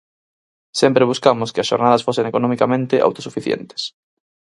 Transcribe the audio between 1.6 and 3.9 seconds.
as xornadas fosen economicamente autosuficientes.